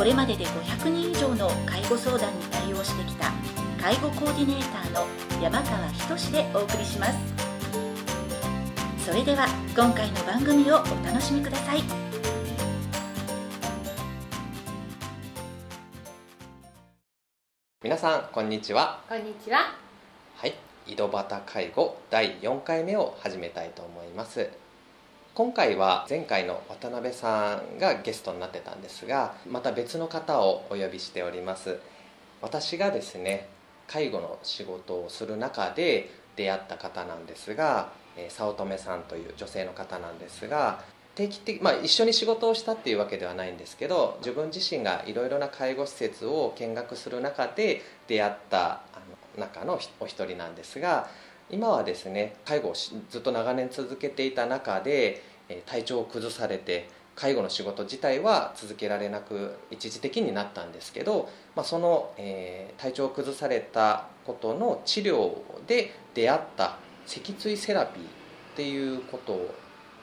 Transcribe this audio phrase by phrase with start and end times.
[0.00, 3.30] これまでで500人以上の介護相談に対応してきた
[3.78, 5.06] 介護コーディネーターの
[5.42, 5.86] 山川
[6.16, 7.18] 仁でお送りします。
[9.04, 11.82] それでは今回の番組をお楽しみください。
[17.84, 19.02] 皆さんこんにちは。
[19.06, 19.74] こんにちは。
[20.36, 20.54] はい。
[20.86, 24.48] 井戸端介護第4回目を始めたいと思います
[25.32, 31.78] 今回は前回の渡辺さんがゲストになってたんですがまた別の方をお呼びしております。
[32.42, 33.48] 私がですね
[33.86, 37.92] 介護の仕事をする中で出会った方なんですが
[38.28, 40.82] 早乙女さんという女性の方なんですが
[41.14, 48.80] 定期的、まあ、一緒に仕事をしたっていうわけではないんですけど自分自身がいろいろな介護施設を見学する中で出会ったあ
[49.36, 51.08] の中のお一人なんですが
[51.50, 55.22] 今はですね介護をずっと長年続けていた中で
[55.66, 65.34] 体調を崩されて介護の仕事自体は続けられなく一時的になったんですけど、まあ、その、えー体調を崩されたことの治療
[65.66, 68.06] で出会った脊椎セラピーっ
[68.56, 69.54] ていうこと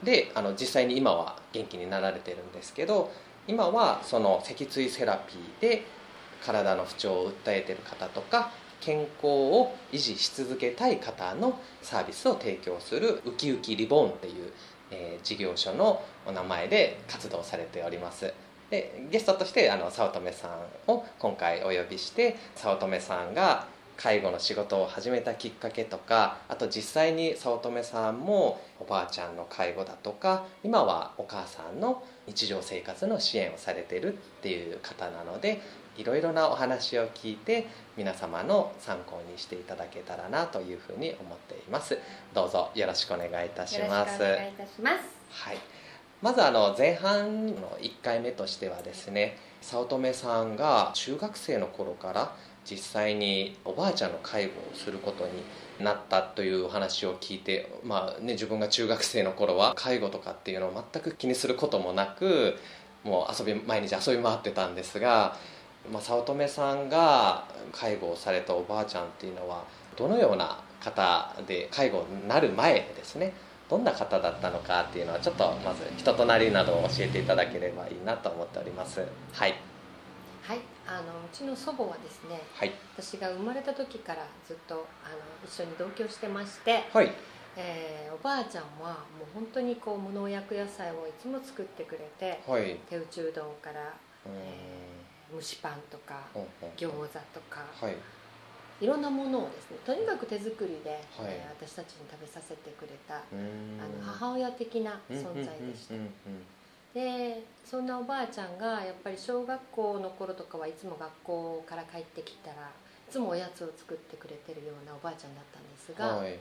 [0.04, 3.10] であの実際に今は元気になられてるんですけど
[3.48, 5.82] 今はその脊椎セラピーで
[6.44, 14.52] 体の不調を訴えてる方とか健康を維持し続けたい方のサービスを提供するウキウキリボーンっていう、
[14.90, 18.32] えー事業所のお名前で活動されております。
[18.70, 23.66] でゲストとしてあの早乙女さんを今回お呼びして早乙女さんが
[23.96, 35.60] 介護の仕事を始めたきっかけとかあと実際に早乙女さんもおばあちゃんの介護だとか今はお母さんの日常生活の支援をされてるっていう方なので
[35.98, 37.66] いろいろなお話を聞いて
[37.96, 41.98] 皆様の参考にしていただけたらなというふうに思っています。
[42.32, 45.02] どうぞよろしくお願いいたしよろますしくお願いいたします。
[45.30, 45.58] はい、
[46.22, 52.32] まずあの前半の1回目としてはですね早乙女さんが中学生の頃から
[52.64, 55.32] 実際におばあちゃんの介護をすることに
[55.84, 62.56] なったというお話を聞いて、まあね、自分が中学生の頃は介護とかっていうのを全く気にすることもなく
[63.04, 65.36] もう遊び毎日遊び回ってたんですが、
[65.92, 69.64] まあ、早乙女さんが介護をされたおばあちゃんっていうのは
[69.96, 73.32] どのような方で介護になる前ですね。
[73.68, 79.00] どんな方だったのかっていうのはちょっとまず人となりなどを教えていただければいいなと思っております。
[79.32, 79.54] はい。
[80.42, 82.72] はい、あのうちの祖母はですね、はい。
[82.96, 87.12] 私が生まれた時からずっとあの一緒に同居してまして、はい。
[87.56, 92.80] えーおばあちゃんはもう本当にこう無農薬野菜をいつも作ってくれて、はい。
[92.88, 93.94] 手打ちうどんから、う
[94.26, 94.87] えー
[95.32, 96.20] 蒸しパンとか
[96.76, 97.96] 餃子とか、はい。
[98.80, 101.00] いろんなものをですねとにかく手作りで、はい。
[101.34, 105.94] えー私たちに食べさせてくれたあの母親的な存在でした。
[106.94, 116.38] でそんなおばあちゃんがやっぱり小学校の頃とかはいつも学校から帰ってきたらいつもおやつを作ってくれてるようなおばあちゃんだったんですが、うんはい。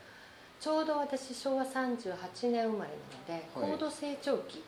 [0.59, 3.71] ちょうど私昭和38年生まれなので、はい。
[3.71, 4.63] 高度成長期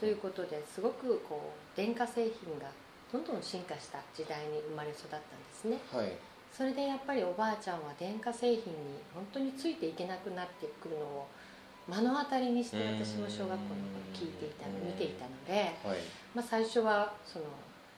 [0.00, 2.66] ということですごくこう電化製品が
[3.12, 5.24] どんどん進化した時代に生まれ育ったんで
[5.54, 5.78] すね。
[5.92, 6.12] はい。
[6.52, 11.26] それでやっぱりおばあちゃんは電化製品に本当についていけなくなってくるのを
[11.86, 15.52] 目の当たりにして私も小学校の頃聞いていたの見ていたので、
[15.84, 15.98] はい。
[16.34, 17.46] まあ、最初はその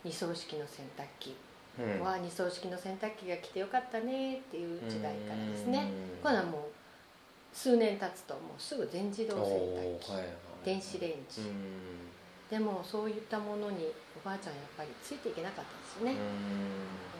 [0.04, 1.36] 二層式の洗濯機。
[1.78, 2.00] うん。
[2.00, 5.78] は二層式の洗濯機が来てよかったねっていう時代からですね。
[5.78, 6.22] うん。
[6.22, 10.28] 今度はもう数年経つともうすぐ全自動洗濯機、はいはい。
[10.64, 12.10] 電子レンジ、うん
[12.50, 13.86] でもそういったものに
[14.22, 17.10] おばあちゃんやっぱりついていけなかったんですよね、えー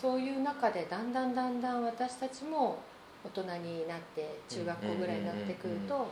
[0.00, 2.78] そういう中でだんだんだんだん私たちも
[3.22, 6.08] 大人になって中学校ぐらいになってくるとうんやっ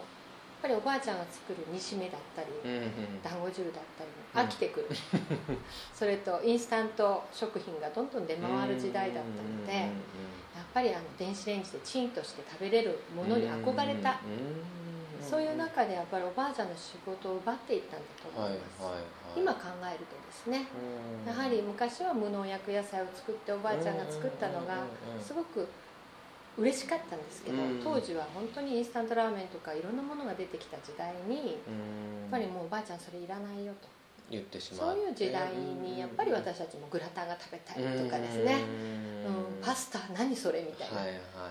[0.60, 2.48] ぱりおばあちゃんが作る煮しめだったり
[3.22, 4.10] 団子汁だったり
[4.44, 4.88] も飽きてくる、
[5.94, 9.90] それとインスタント食品がどんどん出回る時代だったので、やっ
[10.74, 14.18] ぱりあの電子レンジでチンとして食べれるものに憧れた、
[15.22, 19.06] そういう中でやっぱりおばあちゃんの仕事を奪っていったんだと思います、はいはいは
[19.36, 19.40] い。
[19.40, 20.66] 今考えるとですね。
[21.26, 21.32] うん。
[21.32, 25.66] やはり昔は無農薬野菜を作っておばあちゃんが作ったのがうんすごく
[26.56, 27.80] 嬉しかったんですけどうん。
[27.82, 33.88] 当時は本当にインスタントラーメンとかいろんなものが出てきた時代にやっうんぱりもうおばあちゃんそれいらないよと
[34.30, 38.56] 言ってしまそういう時代にやっぱり私たちもグラタンが食べたいとかですね、
[39.26, 40.98] うん、パスタ何それみたいな。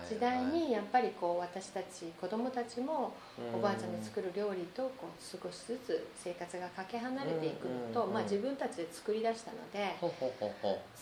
[0.08, 3.12] 時代にやっぱりこう私たち子供たちも
[3.54, 9.96] おばあちゃんの作る料理とこう少しずつ生活がかけ離れていくのと、まあ、自分たちで作り出したので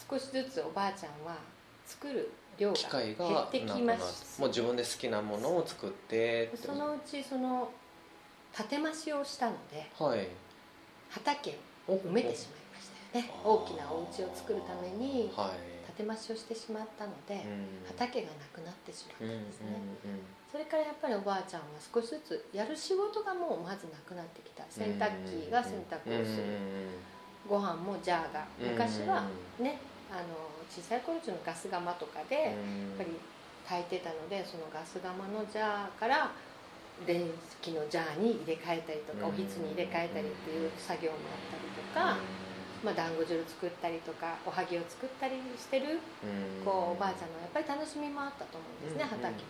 [0.09, 1.37] 少しずつおばあちゃんは
[1.85, 4.41] 作る量が減ってきます。
[4.41, 6.51] もう自分で好きなものを作って。
[6.57, 7.71] そのうちその
[8.57, 10.27] 建て増しをしたので、はい、
[11.11, 11.55] 畑を
[11.95, 13.31] 埋めてしまいましたよね。
[13.45, 15.31] 大きなお家を作るために
[15.97, 17.47] 建て増しをしてしまったので、
[17.87, 19.67] 畑がなくなってしまったんですね、
[20.51, 24.65] それからやっぱりおばあちゃんは少しずつやる仕事がもうまずなくなってきた。
[24.69, 26.45] 洗濯機が洗濯をする、
[27.49, 28.45] ご飯もジャーが。
[28.59, 29.25] 昔は
[29.59, 29.79] ね
[30.11, 32.55] あの小さい頃中のガス釜とかでやっ
[32.99, 33.11] ぱり
[33.67, 36.31] 炊いてたのでそのガス釜のジャーから
[37.05, 37.29] 電
[37.61, 42.17] 気のジャーに入れ替えたりとかおひつに入れ替えたりっていう作業もあったりとか、
[42.81, 46.01] まあ、団子汁作ったりとかおはぎを作ったりしてる
[46.65, 49.45] こうおばあちゃんのやっぱり楽しみもあったと思うんですね畑。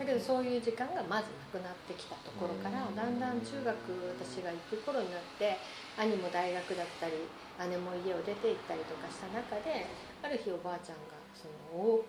[0.00, 3.68] だけどそういう時間がまずなくなってきたところからだんだん中学
[4.16, 5.60] 私が行く頃になって
[5.98, 7.28] 兄も大学だったり
[7.68, 9.84] 姉も家を出て行ったりとかした中で
[10.22, 12.00] ある日おばあちゃんがその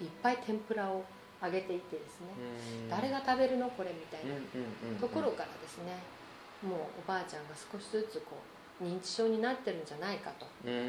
[0.00, 1.04] いっぱい天ぷらを
[1.44, 2.28] あげていてですね。
[2.88, 4.34] 誰が食べるのこれみたいな
[4.98, 5.92] ところからですね。
[6.62, 8.36] もうおばあちゃんが少しずつこ
[8.80, 10.46] う認知症になってるんじゃないかと。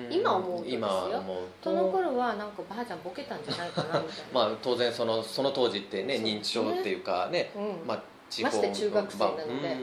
[0.09, 1.23] 今思うとですよ。
[1.61, 4.07] その頃はなんかばあちゃんボケたんじゃないかなみたいな。
[4.33, 7.97] まあ当然そのその当時ってね認知症っていうかね、うん、まあ
[8.43, 9.77] まして中学生なので、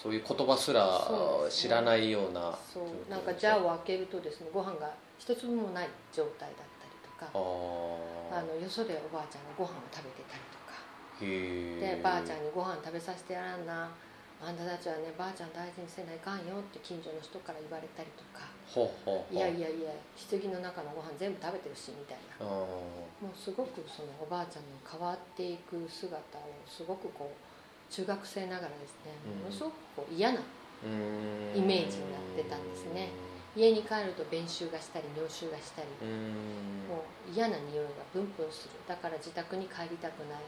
[0.00, 1.08] そういう言葉すら
[1.48, 6.71] 知らないようなそう、ね、なんかジャーを開けるとですねご飯が一粒もない状態だっ
[7.26, 7.38] か。
[8.32, 10.80] あのよそでおばあちゃんがご飯を食べてたりとか。
[11.20, 13.90] でばあちゃんにご飯食べさせてやらんな。
[14.42, 18.50] あんたたちはねばあちゃん大事にせないかんよって近所の人から言われたりとか。
[19.30, 22.42] いやいやいや棺の中のご飯全部食べてるしみたいな。
[22.42, 33.10] もうすごくそのおばあちゃんの変わっていく姿をすごくこう中学生ながらですねものすごくこう嫌なイメージになってたんですね。
[33.54, 35.88] 家に帰ると便臭がしたり尿臭がしたり
[36.88, 38.80] もう嫌な匂いがプンプンする。
[38.88, 40.40] だから自宅に帰りたくない。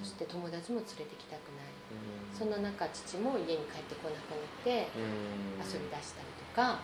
[0.00, 1.68] そして友達も連れてきたくない。
[2.32, 4.88] そんな中父も家に帰ってこなくなって
[5.60, 6.80] 遊び出したりとか。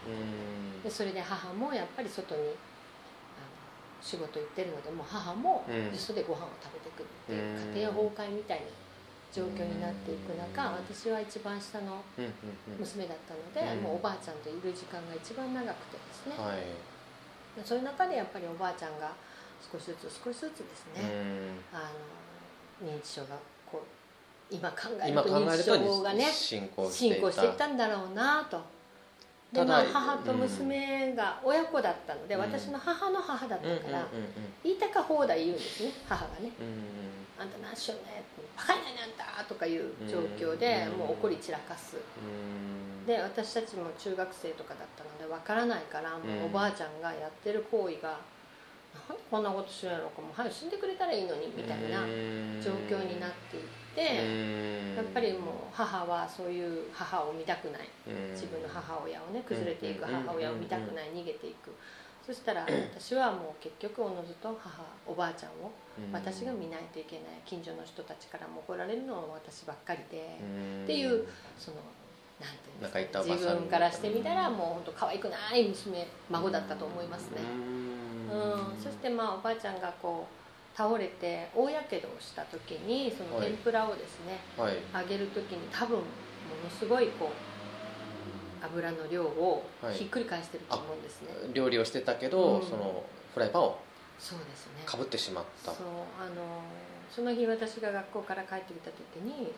[0.84, 2.52] でそれで母もやっぱり外に
[4.02, 8.66] 仕事行ってるのでもう母もよそでご飯を食べてくるっていう家庭崩壊みたいな
[9.32, 12.02] 状況になっていく中私は一番下の
[12.78, 16.62] 娘だったので、もうおばあちゃんといる時間が一番長くてですね、はい、
[17.64, 19.12] そういう中でやっぱりおばあちゃんが
[19.60, 21.02] 少しずつ少しずつですね、
[21.72, 21.90] あ
[22.82, 23.36] の認知症が
[23.70, 23.82] こ
[24.50, 26.98] う今考えると認知症がね進行し
[27.40, 28.75] ていったんだろうなと。
[29.52, 34.06] でまあ母と娘が親子だったので、私の母の母だったから、
[34.64, 36.50] 言いたか放題言うんですね母がね、
[37.38, 38.24] あんた何しようね
[38.56, 41.96] バカにないなんだとかいう状況でもう怒り散らかす。
[43.06, 48.18] で私たちも中学生とかだったのでわからないからもうおばあちゃんがやってる行為が
[49.08, 52.02] なんでこんなことするんやろうかもう早く死んでくれたらいいのにみたいな
[52.58, 57.88] 状況になっていってやっぱりもう母はそういう母を見たくない。
[58.32, 61.74] 自分の母親をね崩れていく母親を見たくない逃げていく。
[62.26, 65.70] そしたら私はもう結局おのずと母おばあちゃんを
[66.12, 67.24] 私が見ないといけない。
[67.44, 70.38] 近所の人たちからも怒られるのは私ばっかりで。
[70.84, 71.26] っていう
[71.58, 71.76] その
[72.40, 77.38] なんていうんですか自分からしてみたらもう本当可愛くない娘孫だったと思いますね。
[78.32, 78.82] うん。
[78.82, 80.45] そしてまあおばあちゃんがこう
[80.76, 86.02] 倒れて大やけどをした時にその天ぷらをですね、はい、揚げる時に多分も
[86.62, 93.78] のすごいこう油の量をひっくり返してると思うんですね、はい、料理をしてたけど、うん、そのフライパンを
[94.18, 94.82] そうですね。
[94.86, 95.72] かぶってしまった。
[95.72, 95.86] そう
[96.18, 96.62] あの
[97.10, 99.52] その日私が学校から帰ってきた時に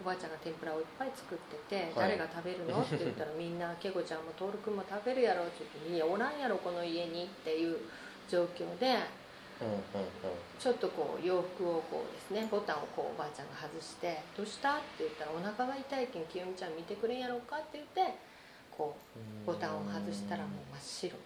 [0.00, 7.78] おばあちゃんが天ぷらをいっぱい作ってて「はい、誰が食べるの?」って言ったら みんな「けごちゃんも徹君も食べるやろ」って言って「いやおらんやろこの家に」っていう
[8.28, 8.96] 状況で、
[10.58, 18.14] ちょっとこう洋服をこうですねボタンをこうおばあちゃんが外して「どうした?」って言ったら「お腹が痛いけん清美ちゃん見てくれんやろうか」って言って
[18.70, 21.16] こうボタンを外したらもう真っ白、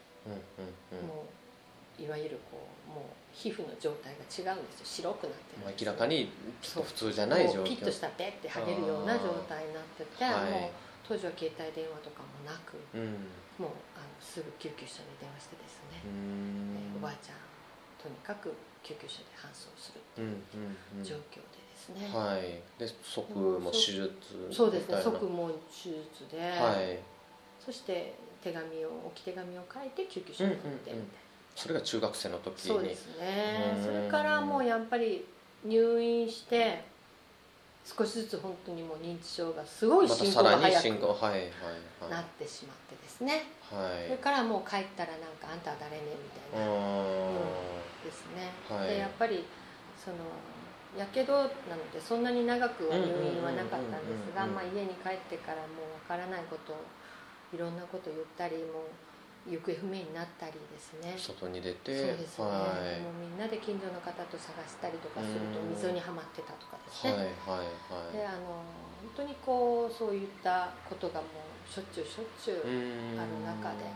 [1.06, 1.26] も
[1.98, 5.12] ういわゆるこうもう皮膚の状態が違うんですよ。
[5.12, 7.64] 白くなってる明らかに普通じゃない状況。
[7.64, 10.70] ピッとしたペッて剥げるような状態になってて、もう
[11.06, 16.00] 当時は携帯電話とかもなく、うん、もうあのすぐ救急車に電話してですね、
[16.96, 17.51] おばあちゃん
[18.02, 22.60] とにかく救急車で搬送するっていう状況でですね、はい。
[22.78, 24.10] で即も手術
[24.50, 25.00] そうですね。
[25.02, 26.98] 即も手術で、はい、
[27.64, 31.02] そして手紙を置き手紙を書いて救急車に乗ってみたいな、
[31.54, 32.68] それが中学生の時に。
[32.68, 33.74] そうですね。
[33.76, 33.84] うん。
[33.84, 35.24] それからもうやっぱり
[35.64, 36.82] 入院して
[37.84, 40.84] 少しずつ本当にもう認知症がすごい進行が早く
[42.10, 43.44] なってしまってですね。
[43.70, 44.06] はい。
[44.06, 46.02] それからもう帰ったらなんかあんたは誰ね？
[46.52, 46.74] みたいなう
[48.04, 49.44] ですね、はいでやっぱり
[49.96, 50.16] その
[50.98, 51.32] やけど
[51.68, 56.76] なのでそんなに長くは入院はなかったんですが、家に帰ってからもうわからないことを
[57.54, 61.14] いろんなことを言ったりもう行方不明になったりですね。
[61.14, 63.00] ん外に出てそうですね、はい。
[63.02, 65.74] もうみんなで近所の方と探したりとかするとうん。
[65.74, 68.12] 溝にはまってたとかですはいね、はいはい。
[68.12, 68.62] であの
[69.02, 73.88] 本当にこうそういったことがもうしょっちゅうしょっちゅう、うんある中で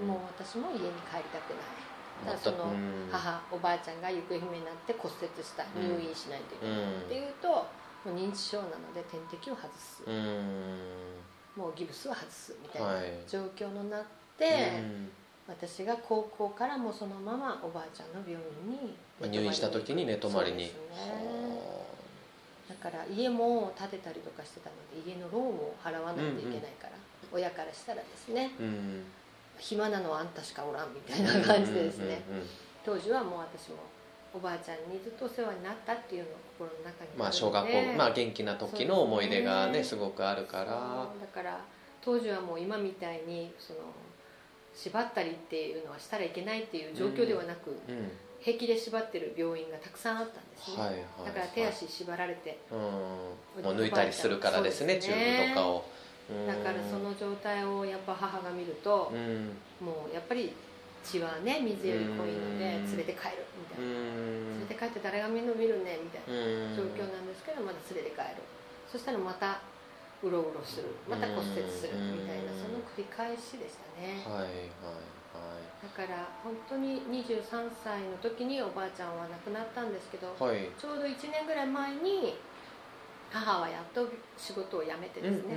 [0.00, 0.08] うん。
[0.08, 1.87] もう私も家に帰りたくない
[2.24, 2.32] た。
[2.32, 3.08] だそのうん。
[3.10, 6.00] 母おばあちゃんが行方不明になって骨折したうん。
[6.00, 7.66] 入院しないといけないっていうと、も
[8.06, 11.18] う認知症なので点滴を外す、うん。
[11.56, 13.10] もうギブスを外すみたいはない。
[13.26, 14.04] 状況になっ
[14.38, 14.44] て、
[14.78, 15.10] うん。
[15.48, 20.58] 私が高校からもそのままおばあちゃんの病院にまあ入院した時に寝泊まりに。
[20.58, 20.72] ね。
[22.68, 26.90] だから家も建てたりとかしてたので家のローンを払わないといけないから、
[27.32, 28.52] 親からしたらですね。
[28.60, 29.04] うん
[29.58, 32.34] 暇なのはあんたしかおらんみたいな感じでですね、うん。
[32.36, 32.46] うんうん
[32.88, 33.76] 当時はもう私も
[34.32, 40.64] おばあちゃんにずっとお世話になったっていうのが心の中にまあ小学校まあ元気な時の思い出がねすそうごくあるから。
[40.64, 41.60] だから
[42.00, 43.80] 当時はもう今みたいにその
[44.74, 48.10] 縛ったりっていうのはしたらいけないっていう状況ではなく、うん。
[48.40, 52.74] 平気で縛ってる病院がたくさんあったんですね、はいはいだから手足縛られてう
[53.60, 53.64] ん。
[53.64, 55.84] もう抜いたりするからですねですねーブとかを。
[55.92, 55.97] うん
[56.46, 59.56] だからその状態をやっぱ母が見るとう、ん。
[59.80, 60.52] もうやっぱり
[61.04, 62.86] 血はね水より濃いのでうん。
[62.86, 64.58] 連れて帰るみたういな、ん。
[64.60, 66.76] 連れて帰って誰が見るの見るねみたいなうん。
[66.76, 68.42] 状況なんですけどまた連れて帰る。
[68.92, 69.60] そしたらまた
[70.22, 70.88] うろうろする。
[71.08, 72.60] また骨折するみたいなうん。
[72.60, 74.20] その繰り返しでしたね。
[74.28, 74.68] はいはい
[75.32, 75.64] はい。
[75.80, 80.68] だから本当に23歳の時におばあちゃんは亡くなったんですけどはい。
[80.76, 82.36] ちょうど1年ぐらい前に
[83.30, 85.56] 母はやっと仕事を辞めてですね、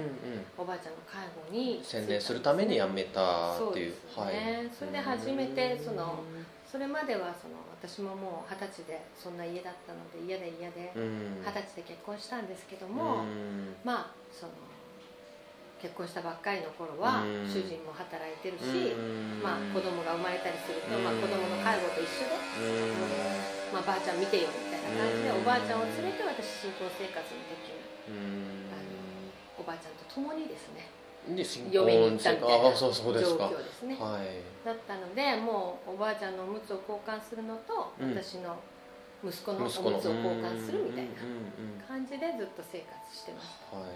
[0.57, 4.71] おばあちゃんの介護に専念するために辞めたっていうそうですね。
[4.77, 6.23] それで初めてその
[6.69, 11.43] それまではその私ももう二十歳でそんな家だったので嫌で嫌でうん。
[11.43, 13.75] 二十歳で結婚したんですけどうも、ん。
[13.83, 14.51] まあその
[15.81, 17.47] 結婚したばっかりの頃はうん。
[17.47, 19.41] 主人も働いてるし、うん。
[19.43, 21.03] まあ、子供が生まれたりすると、うん。
[21.03, 25.41] まあ、子供の介護と一緒で、うんまあ、ばあちゃん見てよみたいな感じで、うん。
[25.41, 27.79] おばあちゃんを連れて私新婚生活の時に
[28.11, 28.71] うん。
[28.71, 30.91] あのおばあちゃんと共にですね。
[31.21, 33.47] で嫁に行ったみたいなあそうそうですか。
[33.47, 33.95] 状況ですね。
[33.95, 34.41] はい。
[34.65, 38.09] だったのでもうおばあちゃんのおむつを交換するのと、うん。
[38.11, 38.57] 私の
[39.23, 41.11] 息子のおむつを交換するみたいな
[41.87, 43.93] 感じでずっと生活してましたはい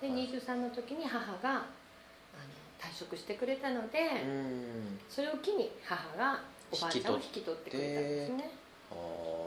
[0.00, 5.00] ではい23の時に母があの退職してくれたので、うん。
[5.10, 6.40] それを機に母が
[6.70, 8.61] おばあちゃんを引き取ってくれたんですね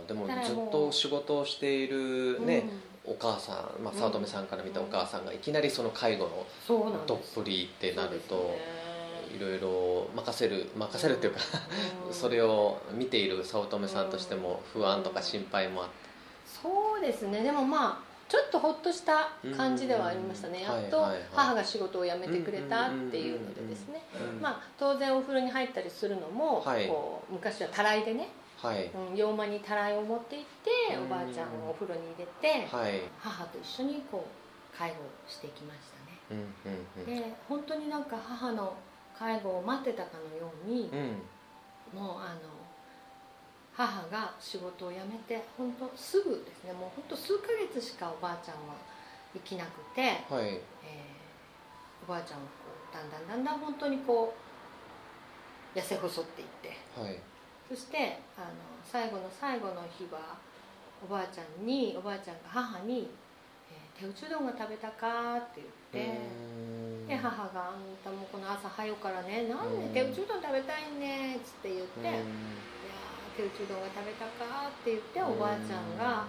[0.07, 2.69] でもずっと仕事をしているね、
[3.03, 3.99] お母さん、まあ、うん。
[3.99, 8.55] 早乙女さんから見たお母さんがいきなりその介護のそうなんどっぷりってなると、
[9.35, 11.39] いろいろ任せる任せるっていうか、
[12.07, 12.13] うん。
[12.13, 15.93] それを見ている早乙女さんとしても不安とか心配もあって、
[16.61, 17.43] そうですね。
[17.43, 24.01] でもまあちょっとほっとした感じではありましたね、うんやっと母が仕事を辞めてくれたっていうのでですね、
[24.41, 26.87] まあ当然お風呂に入ったりするのも、はい。
[26.87, 28.29] こう昔はたらいでね、
[28.65, 28.91] はい。
[29.11, 30.45] うん、洋間にたらいを持って行っ
[30.89, 31.05] て、うん。
[31.05, 33.01] おばあちゃんをお風呂に入れて、はい。
[33.19, 34.95] 母と一緒にこう介護
[35.27, 36.19] していきましたね。
[36.31, 36.37] うん
[36.71, 37.21] うんうん。
[37.21, 38.73] で本当になんか母の
[39.17, 41.99] 介護を待ってたかのように、うん。
[41.99, 42.49] もうあの
[43.73, 48.73] 母が仕事を辞めて本当すぐですねもう本当数ヶ月しかおばあちゃんは
[49.33, 50.01] 生きなくて、
[50.33, 50.59] はい。
[50.83, 51.15] えー
[52.07, 54.35] おばあちゃんはこうだんだんだんだん本当にこ
[55.75, 56.69] う痩せ細っていって
[56.99, 57.19] はい
[57.69, 58.47] そしてあの
[58.85, 60.37] 最後の最後の日は
[61.03, 63.09] おばあちゃんにおばあちゃんが母に
[63.71, 65.61] 「えー手打ちうどんが食べたか?」って
[65.93, 66.17] 言って。
[66.17, 72.23] うんで母が「あんたもこの朝早うからねなんで手打ちうどん食べたいね」っつって言って「いやー
[73.37, 76.25] 手打ちうどんが食べたか?」って言っておばあちゃんが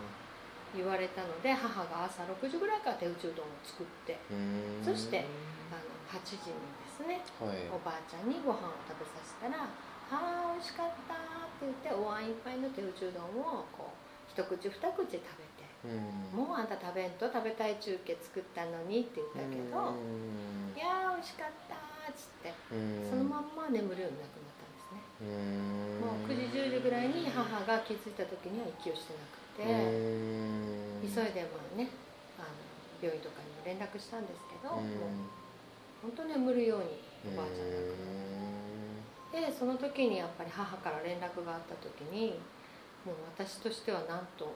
[0.77, 5.25] 言われたので母が朝6時ぐらいから手打ちうどんを作ってうんそして
[5.73, 6.53] あの8時に
[6.85, 9.65] ですねはいおばあちゃんにご飯を食べさせたら
[10.11, 11.19] 「あー美味しかった」っ
[11.59, 15.23] て言ってお椀いっぱいの手打ちうどんをこう一口二口食べて
[15.85, 21.75] うん「もうあんた食べんと食べたい中継作ったのに」って言ったけどうん「いやー美味しかった」
[22.11, 23.11] っつってうん。
[23.11, 25.03] そのまんま眠るようになくなったんですね。
[25.21, 26.01] うん。
[26.01, 31.03] もう9時10時ぐらいに母が気づいた時には息をしてなくてうん。
[31.03, 31.91] 急いでまあね
[32.39, 32.49] あの
[33.01, 34.85] 病院とかにも連絡したんですけど、うん。
[34.85, 35.09] もう
[36.03, 38.66] 本当眠るようにおばあちゃん亡くなって
[39.37, 42.41] でその時にやっぱり母から連絡があった時に
[43.05, 44.51] もう私としてはなんと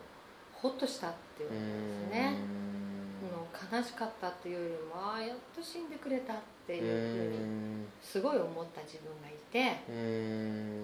[0.53, 2.35] ほっとしたっていうんですね。
[3.21, 9.77] もう悲しかったっていうよりもああやっと死んでくれたっていうふうにすごい思った自分がいて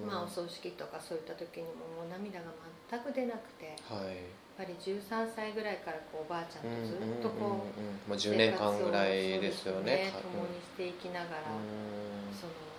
[0.05, 2.53] まあお葬式とかそういった時にももう涙が
[2.91, 4.15] 全く出なくて、はい、やっ
[4.59, 11.57] ぱり13歳ぐらいからこうおばあちゃんとずっとこう,、まあ、10年間ぐらいですよね共にしていきながら
[12.37, 12.76] その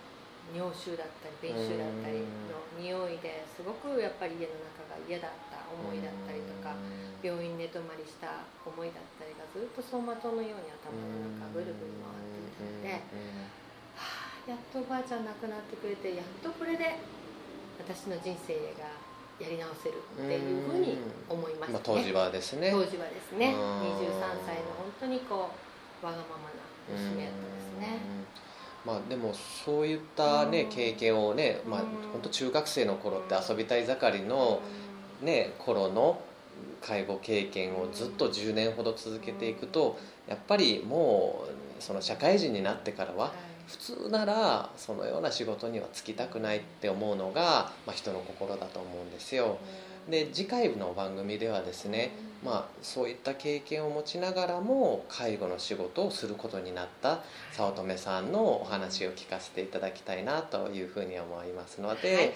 [0.54, 6.72] 尿臭だったり便臭だったりの匂いですごくやっぱり家の中が嫌だった思いだったりとか
[7.20, 11.04] 病院寝泊まりした思いだったりがずっと走馬灯のように頭の
[11.36, 12.92] 中ぐるぐる回っていたので、
[13.98, 16.96] はあ、やっとおばあちゃん亡くなってくれてやっとこれで
[17.78, 18.88] 私の人生が
[19.38, 22.74] やり直せるっていうふうに思いました当時はですね。
[22.74, 23.54] 当時はですね。
[23.54, 25.50] 23歳の本当にこ
[26.02, 28.02] うわがままな娘やったですね。
[28.88, 31.80] まあ、でもそういったね経験をね、まあ、
[32.10, 34.62] 本当中学生の頃って遊びたい盛りの
[35.20, 36.18] ね頃の
[36.80, 41.44] 介護経験をずっと10年ほど続けていくとやっぱりも
[41.78, 43.34] うその社会人になってからは
[43.66, 49.58] 普通ならそのような仕事には就きたくないって思うのが、まあ、人の心だと思うんですよ。
[50.08, 52.12] で次回の番組ではですね、
[52.44, 57.20] まあ、そういった経験を持ちながらも介護の仕事をすることになった
[57.52, 62.32] 早乙女さんのお話を聞かせていただきたいなというふうに思いますので、はい、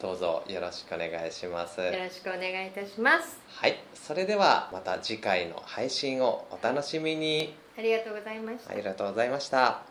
[0.00, 3.38] どうぞよろしくお願いしますよろしくお願いいたします。
[3.48, 3.78] はい。
[3.94, 7.54] それではまた次回の配信をお楽しみに。
[7.78, 8.72] ありがとうございました。
[8.72, 9.82] ありがとうございました。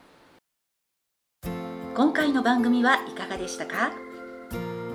[1.96, 3.92] 今回の番組はいかがでしたか？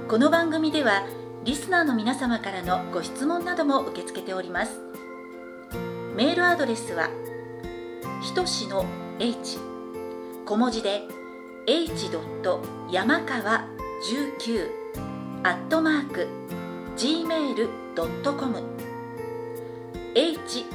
[0.09, 1.05] この番組では
[1.45, 4.81] リスナーの皆様からのご質問なども受け付けております
[6.17, 7.11] メールアドレスは
[8.23, 8.87] ひとしの
[9.19, 9.59] h
[10.47, 11.03] 小文字で
[11.67, 12.11] h.
[12.91, 13.67] 山川
[14.11, 14.71] 19
[15.43, 16.29] アットマーク
[16.97, 18.63] gmail.com
[20.15, 20.67] h.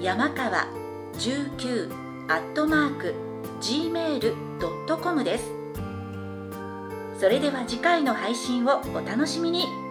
[0.00, 0.66] 山川
[1.12, 1.92] 19
[2.28, 3.14] アットマーク
[3.60, 5.52] gmail.com です
[7.20, 9.83] それでは次回の配信をお楽しみに